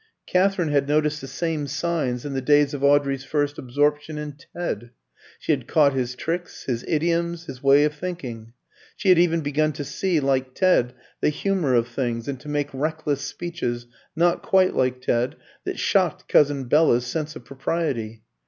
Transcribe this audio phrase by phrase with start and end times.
[0.25, 4.89] Katherine had noticed the same signs in the days of Audrey's first absorption in Ted.
[5.37, 8.53] She had caught his tricks, his idioms, his way of thinking.
[8.97, 12.73] She had even begun to see, like Ted, the humour of things, and to make
[12.73, 13.85] reckless speeches,
[14.15, 15.35] not quite like Ted,
[15.65, 18.23] that shocked cousin Bella's sense of propriety.